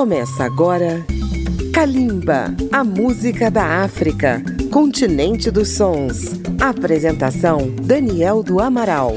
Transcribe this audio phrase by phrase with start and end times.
[0.00, 1.04] Começa agora
[1.74, 4.42] Kalimba, a música da África,
[4.72, 6.40] continente dos sons.
[6.58, 9.14] Apresentação Daniel do Amaral.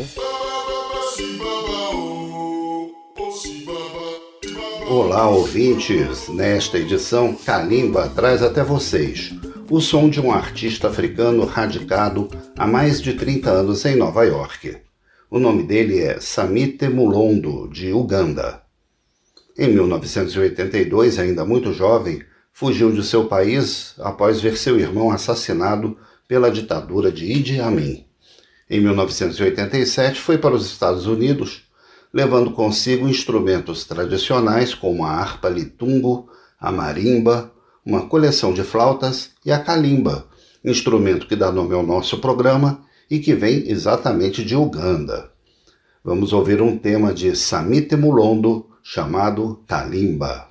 [4.89, 6.27] Olá, ouvintes!
[6.27, 9.33] Nesta edição, Kalimba traz até vocês
[9.69, 12.27] o som de um artista africano radicado
[12.57, 14.75] há mais de 30 anos em Nova York.
[15.31, 18.62] O nome dele é Samite Mulondo, de Uganda.
[19.55, 25.95] Em 1982, ainda muito jovem, fugiu de seu país após ver seu irmão assassinado
[26.27, 28.03] pela ditadura de Idi Amin.
[28.67, 31.67] Em 1987, foi para os Estados Unidos,
[32.11, 37.51] levando consigo instrumentos tradicionais como a harpa litungo, a marimba,
[37.85, 40.25] uma coleção de flautas e a kalimba,
[40.65, 45.31] instrumento que dá nome ao nosso programa e que vem exatamente de Uganda.
[46.03, 50.49] Vamos ouvir um tema de Samite Mulondo chamado Kalimba.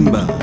[0.00, 0.39] Simba.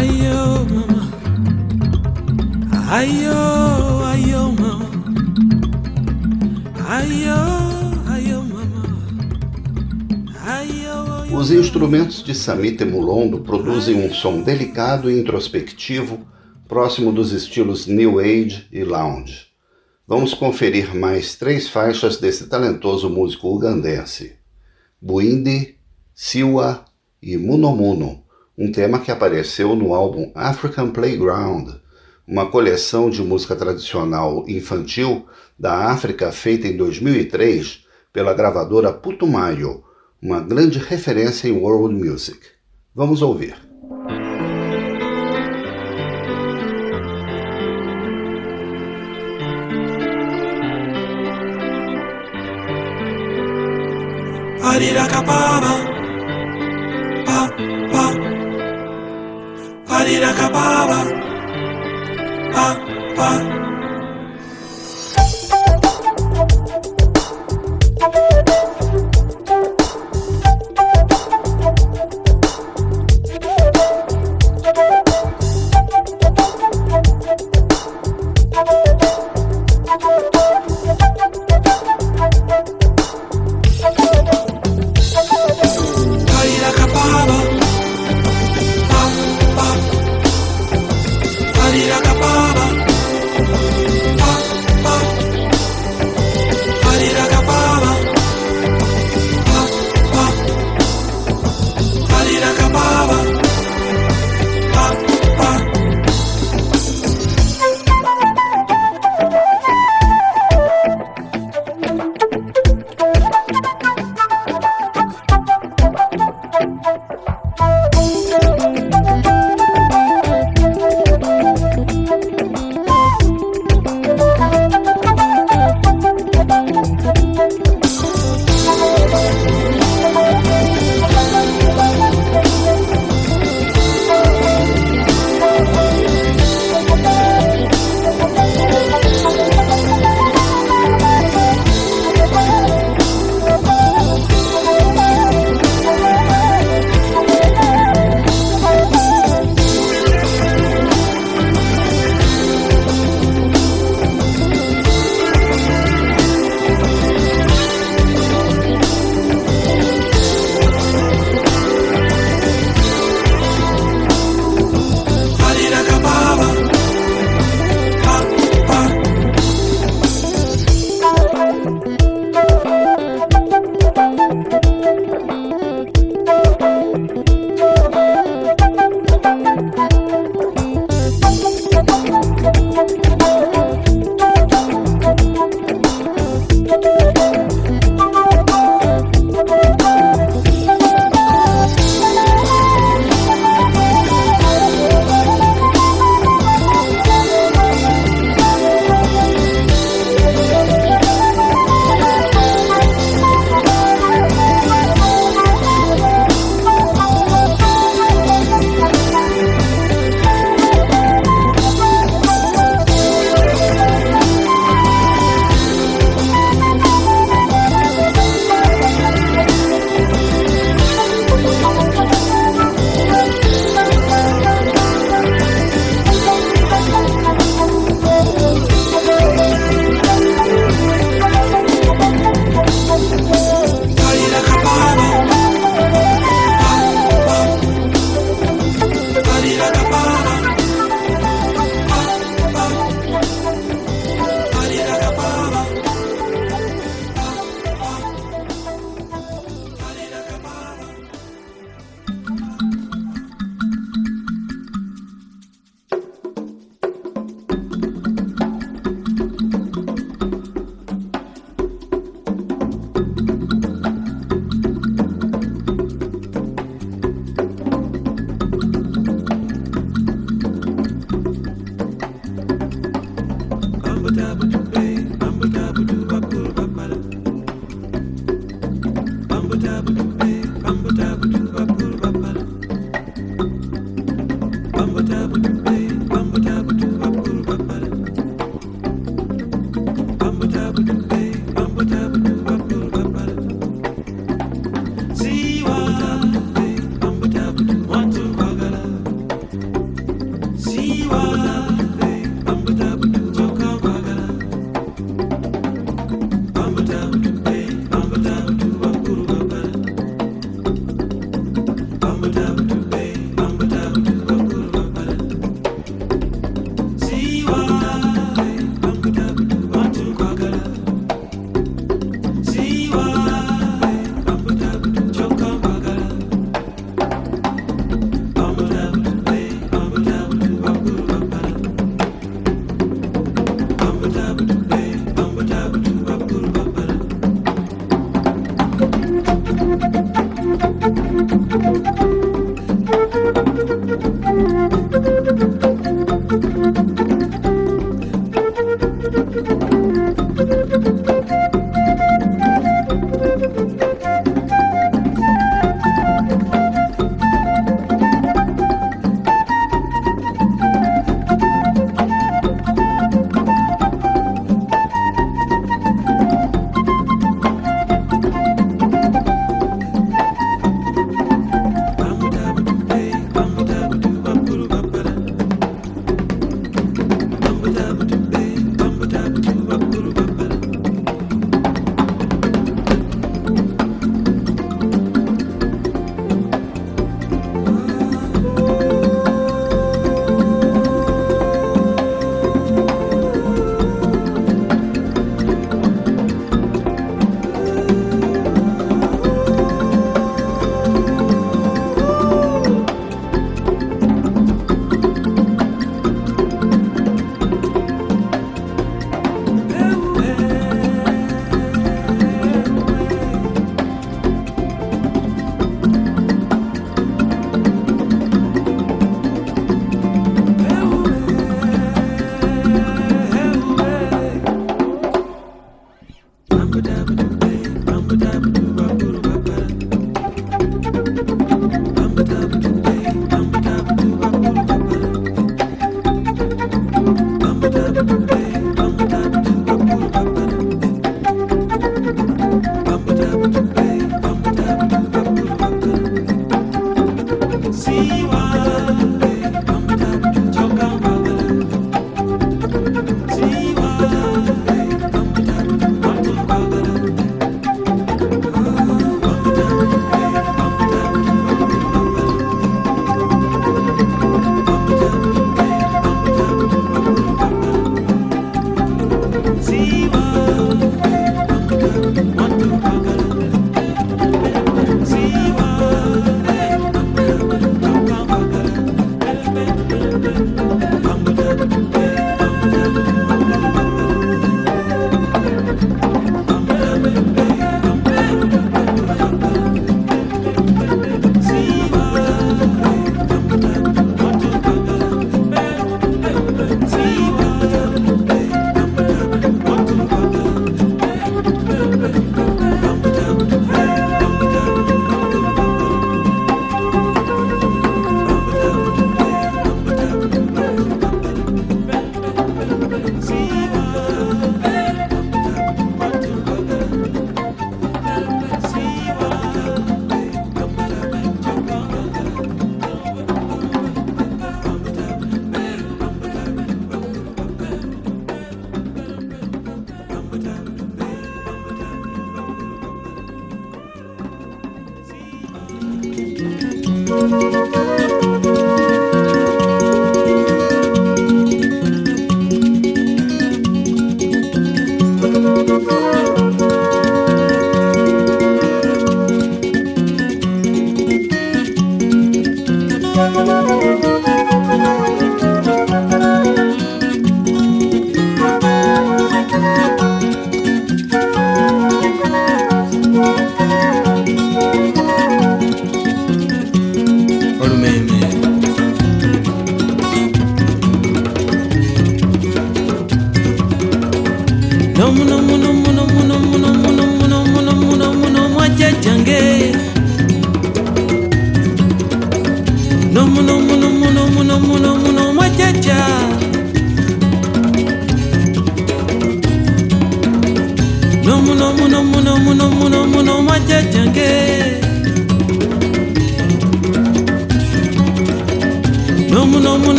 [0.00, 1.02] Ayo, mama.
[2.88, 3.40] Ayo,
[4.06, 4.88] ayo, mama.
[6.88, 7.40] Ayo,
[8.08, 8.80] ayo, mama.
[11.38, 16.26] Os instrumentos de Samita Mulondo produzem um som delicado e introspectivo,
[16.66, 19.48] próximo dos estilos New Age e Lounge.
[20.08, 24.32] Vamos conferir mais três faixas desse talentoso músico ugandense:
[24.98, 25.76] Buindi,
[26.14, 26.86] Siwa
[27.22, 28.29] e Munomuno,
[28.60, 31.70] um tema que apareceu no álbum African Playground,
[32.28, 35.26] uma coleção de música tradicional infantil
[35.58, 39.82] da África feita em 2003 pela gravadora Putumayo,
[40.20, 42.38] uma grande referência em world music.
[42.94, 43.56] Vamos ouvir.
[60.20, 61.00] Ariracapaba,
[62.52, 62.66] pa,
[63.16, 63.59] pa.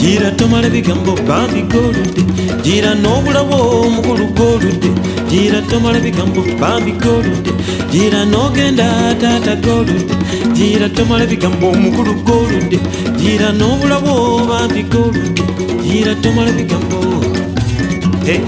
[0.00, 2.22] gira tomala bigambo bambi goludde
[2.64, 4.90] gira n'obulawo omukulu goludde
[5.30, 7.52] Jira tomala bigambo bambi goludde
[7.92, 8.86] gira n'ogenda
[9.22, 10.14] taata goludde
[10.56, 12.78] gira tomala bigambo omukulu goludde
[13.20, 14.14] gira n'obulawo
[14.50, 15.42] bambi goludde
[15.84, 16.98] gira tomala bigambo
[18.26, 18.40] hey.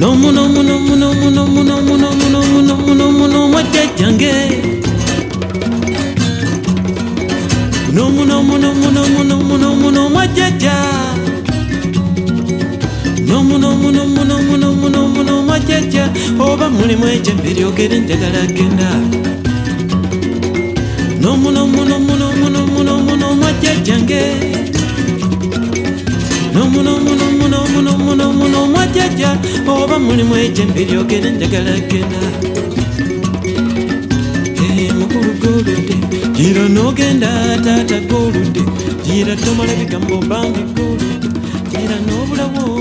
[0.00, 2.58] nomu no mu no mu no mu no mu no mu no mu no mu
[2.58, 3.26] no mu no mu
[13.90, 14.99] no mu no mu no mu no
[15.50, 16.04] majjajja
[16.48, 18.90] oba mulimu ejembe lyogere njagala genda
[21.22, 24.22] nomunomunomunomunomunomunomwajjajjange
[26.54, 29.30] nomunomunomunomunomunomunomwajjajja
[29.68, 32.20] oba mulimu ejembe lyogere njagala genda
[34.98, 35.94] mukulu golude
[36.36, 37.28] jira nogenda
[37.64, 38.62] tata golude
[39.06, 41.28] jira tomala bigambo bange golude
[41.70, 42.79] jira nobulawo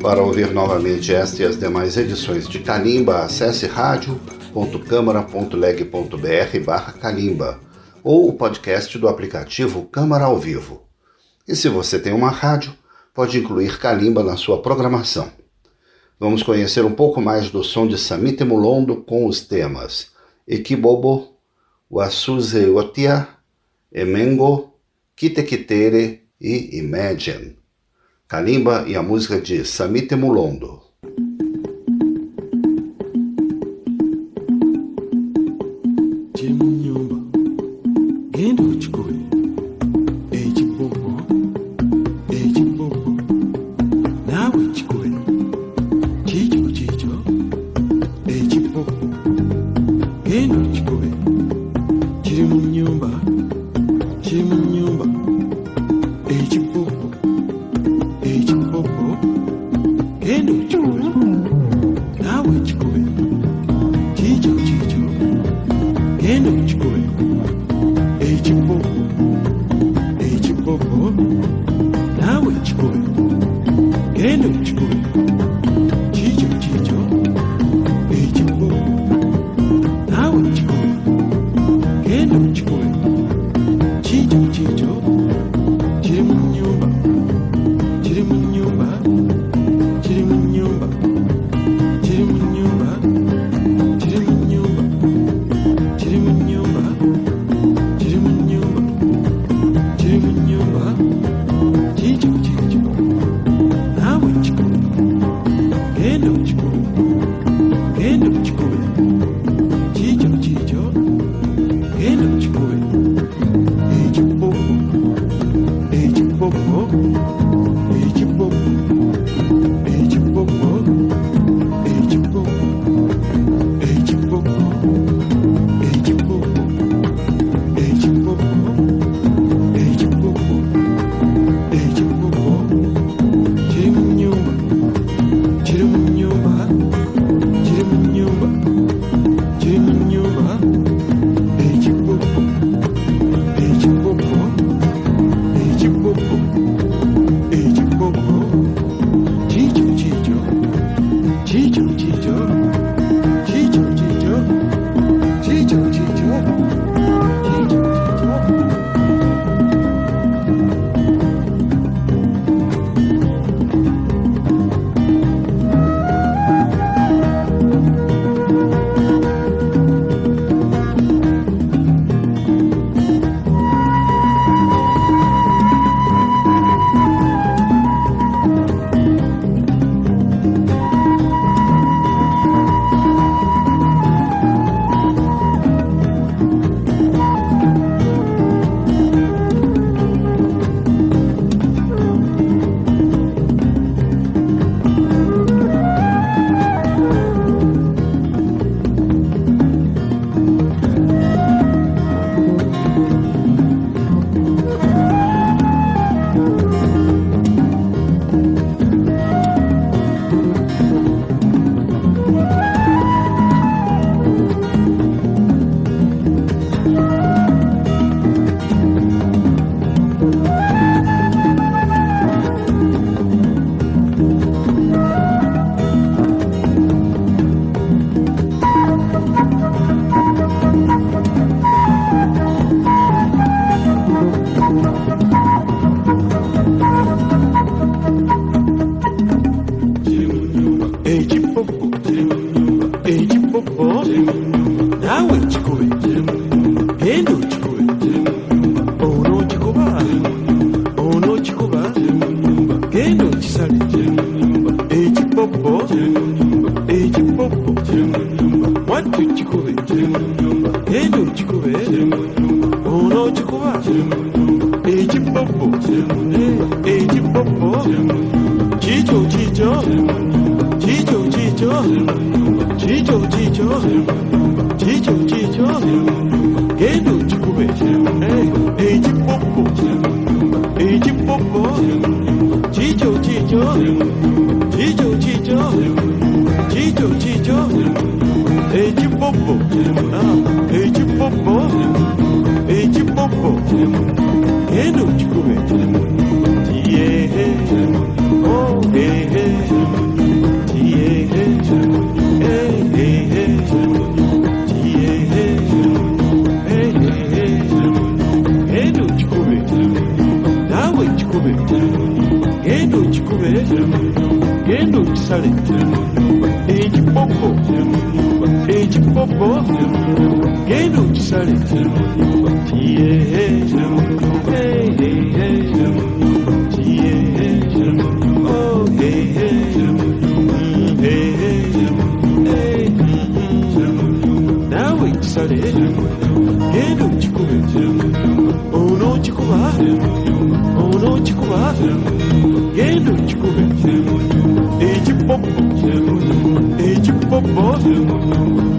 [0.00, 7.60] Para ouvir novamente esta e as demais edições de Calimba, acesse radio.câmara.leg.br barra Calimba
[8.02, 10.84] ou o podcast do aplicativo Câmara ao Vivo.
[11.46, 12.72] E se você tem uma rádio,
[13.12, 15.30] pode incluir Calimba na sua programação.
[16.18, 20.12] Vamos conhecer um pouco mais do som de Samite Mulondo com os temas
[20.48, 21.34] Equibobo,
[21.90, 23.28] Wasuze Otia,
[23.92, 24.72] Emengo,
[25.14, 27.56] Kitekitere e Imagine.
[28.26, 30.89] Kalimba e a música de Samite Mulondo.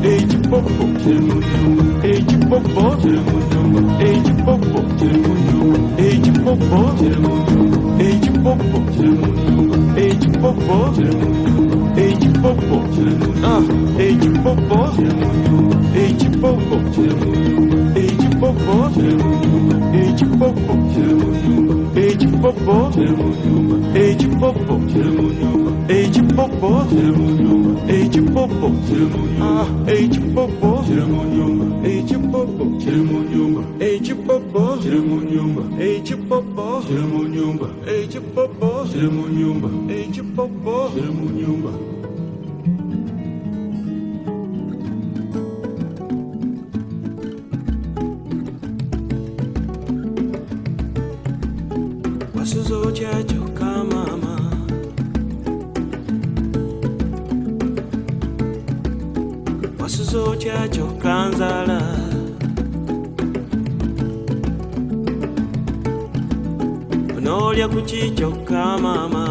[0.04, 0.86] ei de popô,
[2.04, 2.86] ei de popô,
[4.00, 4.82] ei de popô,
[6.00, 6.86] ei de popô,
[7.98, 8.82] ei de popô,
[9.98, 10.82] ei de popô,
[11.98, 12.80] ei de popô,
[13.44, 13.62] ah,
[14.00, 14.82] ei de popô,
[15.96, 16.78] ei de popô,
[17.96, 18.90] ei de popô,
[19.94, 20.74] ei de popô,
[21.96, 22.90] ei de popô,
[23.94, 24.80] ei de popô,
[25.86, 26.76] ei de popô,
[27.88, 28.72] ei de popô,
[29.42, 30.84] ah, ei de popô,
[31.84, 32.78] ei de popô,
[33.80, 34.80] ei de popô,
[35.80, 36.98] ei de popô, ei de popô,
[37.88, 38.86] ei de popô,
[39.88, 42.01] ei de popô,
[67.62, 69.26] kulya kukikyokka maama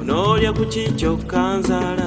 [0.00, 2.05] onoolya kukikyokka nzaala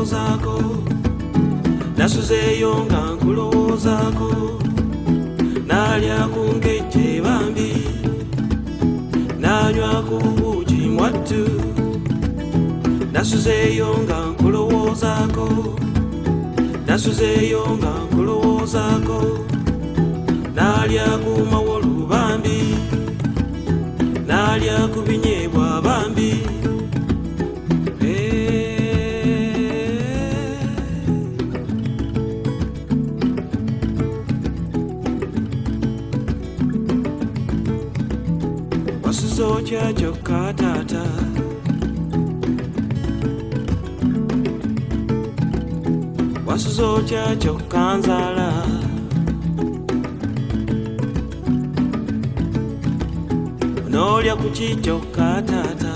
[0.00, 0.56] nkulowoozaako
[1.98, 4.30] nasuzeeyo nga nkulowoozaako
[5.68, 7.70] naalya ku nkejje bambi
[9.42, 11.42] naanywa ku buugi mwattu.
[13.12, 15.46] Nasuzeeyo nga nkulowoozaako
[16.88, 19.20] nasuzeeyo nga nkulowoozaako
[20.56, 22.58] naalya ku mawolu bambi
[24.28, 26.30] naalya ku binyeebwa bambi
[46.46, 48.66] wasizoja chokanzala
[53.90, 55.94] nolya kuki kyokatata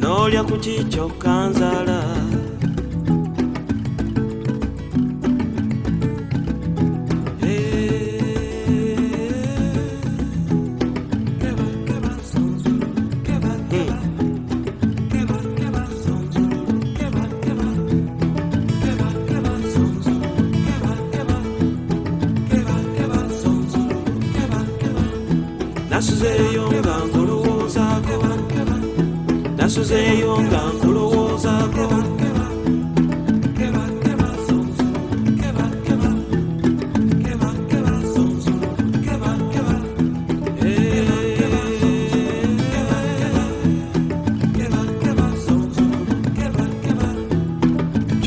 [0.00, 2.13] nolya kuki kyokanzala.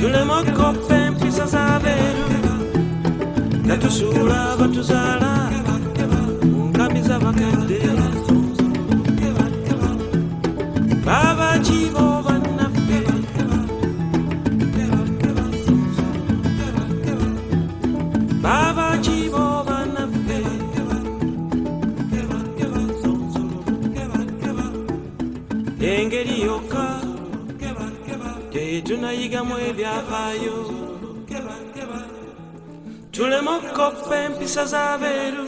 [0.07, 2.25] tulemokoppa empisa z'abeeru
[3.65, 5.31] nga tusuula abatuzaala
[6.69, 7.79] nkamiza bakadde
[11.05, 12.06] baba kibo
[28.77, 30.57] bye tunayigamu ebyafaayo.
[33.11, 35.45] Tuleme okukoppa empisa z'abeeru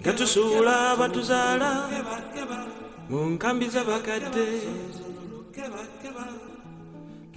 [0.00, 1.70] nga tusuula abatuzaala
[3.10, 4.48] mu nkambi z'abakadde.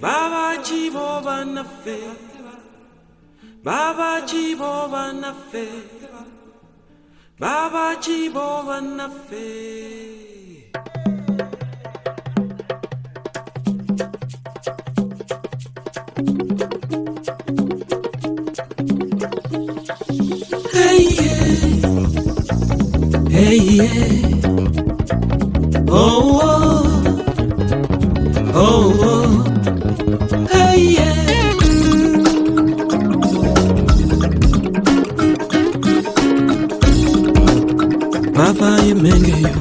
[0.02, 1.98] Babakiibo bannaffe
[3.66, 5.66] babakiibo bannaffe
[7.42, 10.31] babakiibo bannaffe
[23.58, 24.42] yeah, yeah.
[25.90, 26.84] Oh, oh,
[28.56, 30.48] oh, oh.
[30.52, 31.18] Hey, yeah.
[38.38, 39.52] Mavaye menge yo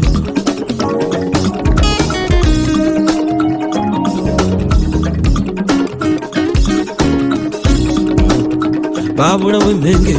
[9.16, 10.14] Babura we menge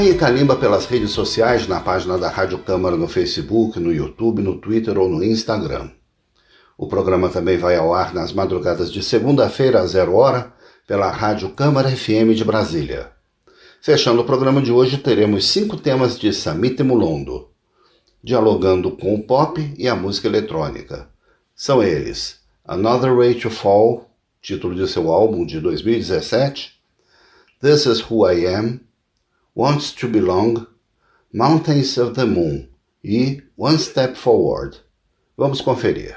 [0.00, 4.56] Acompanhe Calimba pelas redes sociais, na página da Rádio Câmara no Facebook, no YouTube, no
[4.58, 5.90] Twitter ou no Instagram.
[6.78, 10.54] O programa também vai ao ar nas madrugadas de segunda-feira, às zero hora,
[10.86, 13.12] pela Rádio Câmara FM de Brasília.
[13.82, 17.50] Fechando o programa de hoje, teremos cinco temas de Samite Mulondo,
[18.24, 21.10] dialogando com o pop e a música eletrônica.
[21.54, 26.80] São eles Another Way to Fall, título de seu álbum de 2017,
[27.60, 28.80] This Is Who I Am,
[29.54, 30.66] Wants to Belong,
[31.32, 32.68] Mountains of the Moon
[33.02, 34.76] e One Step Forward.
[35.36, 36.16] Vamos conferir.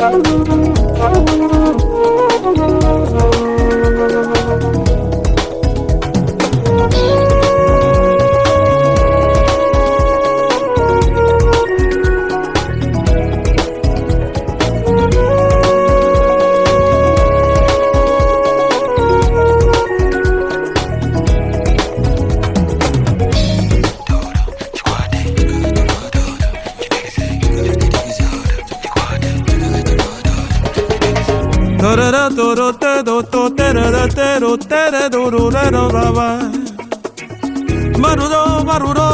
[0.00, 1.37] Oh.
[37.98, 39.08] Maruro, maruro,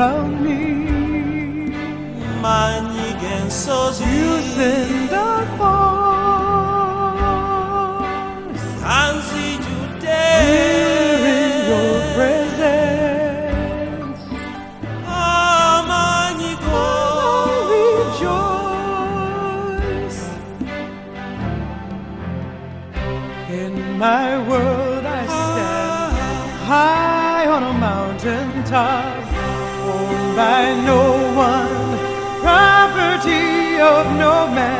[0.00, 1.70] around me.
[2.42, 4.79] 만이겐 소중히
[30.40, 31.02] by no
[31.36, 31.98] one,
[32.40, 34.79] property of no man.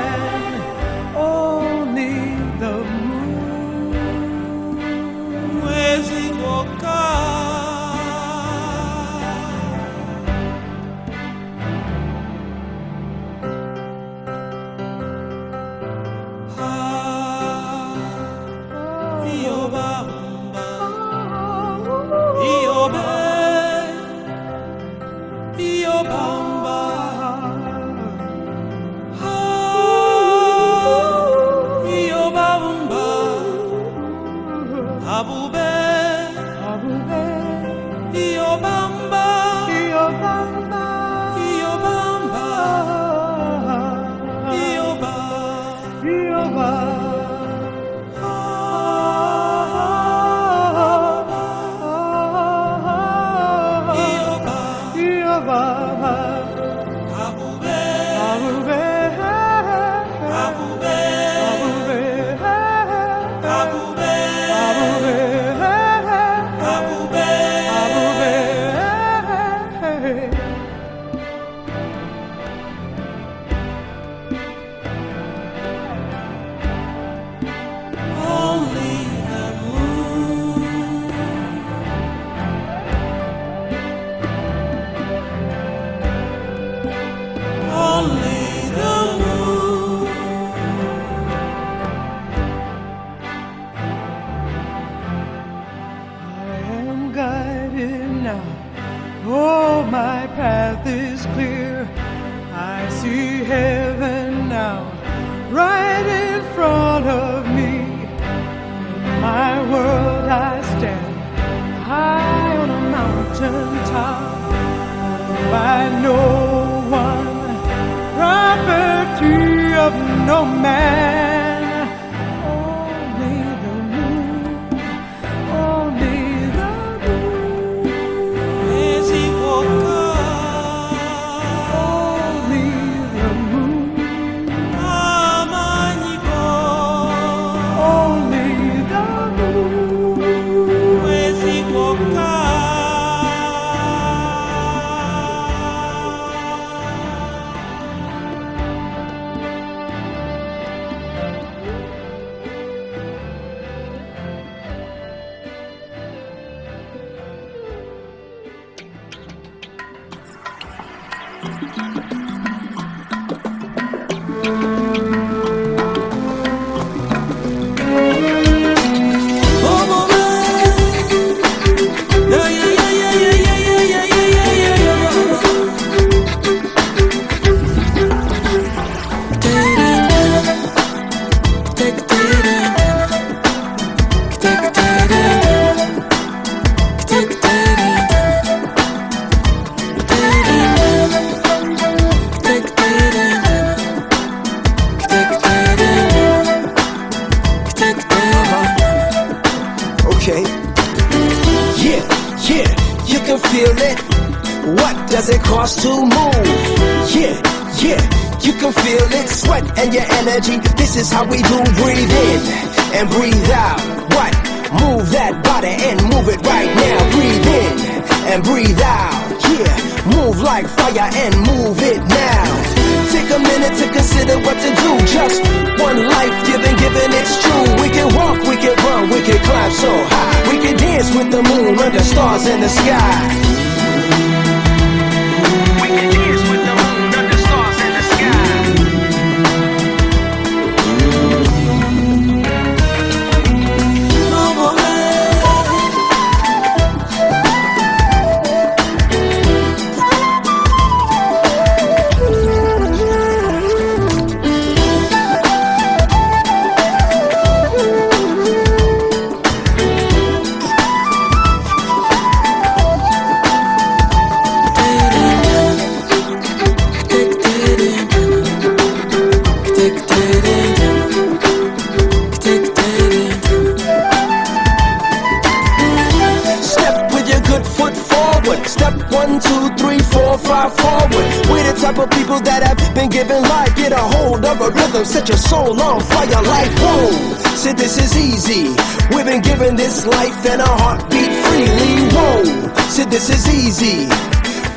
[282.95, 283.75] Been given life.
[283.77, 287.11] Get a hold of a rhythm, set your soul on fire like whoa.
[287.57, 288.75] Said this is easy.
[289.15, 292.09] We've been given this life and a heartbeat freely.
[292.15, 292.45] Whoa.
[292.89, 294.09] Said this is easy.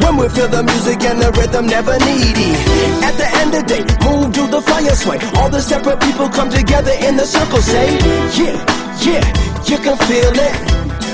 [0.04, 2.52] When we feel the music and the rhythm never needy.
[3.08, 5.20] At the end of the day, move to the fire sway.
[5.38, 7.62] All the separate people come together in the circle.
[7.62, 7.98] Say,
[8.36, 8.58] yeah,
[9.00, 9.24] yeah,
[9.64, 10.56] you can feel it.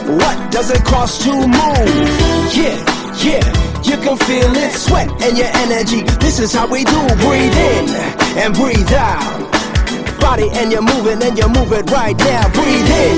[0.09, 2.09] What does it cost to move?
[2.55, 2.81] Yeah,
[3.23, 3.43] yeah,
[3.83, 4.71] you can feel it.
[4.71, 6.01] Sweat and your energy.
[6.19, 7.01] This is how we do.
[7.23, 7.89] Breathe in
[8.37, 9.21] and breathe out.
[10.19, 12.47] Body and you're moving and you move it right now.
[12.53, 13.17] Breathe in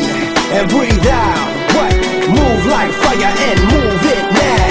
[0.57, 1.47] and breathe out.
[1.75, 1.93] What?
[2.29, 4.70] Move like fire and move it now.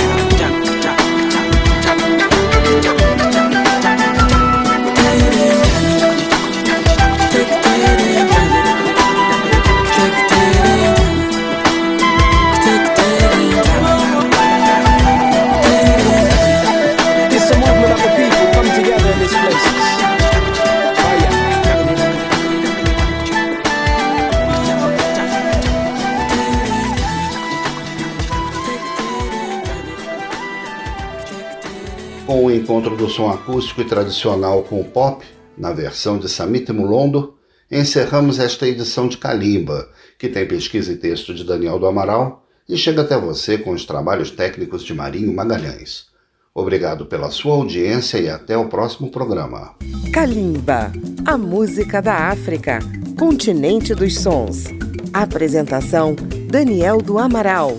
[32.55, 35.25] Encontro do som acústico e tradicional com o pop,
[35.57, 37.35] na versão de Samit Mulondo,
[37.71, 39.89] encerramos esta edição de Kalimba,
[40.19, 43.85] que tem pesquisa e texto de Daniel do Amaral e chega até você com os
[43.85, 46.07] trabalhos técnicos de Marinho Magalhães.
[46.55, 49.75] Obrigado pela sua audiência e até o próximo programa.
[50.13, 50.93] Kalimba,
[51.25, 52.81] a música da África,
[53.19, 54.65] continente dos sons.
[55.13, 56.17] Apresentação:
[56.49, 57.79] Daniel do Amaral.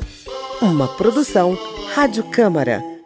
[0.61, 1.57] Uma produção
[1.93, 2.81] Rádio Câmara,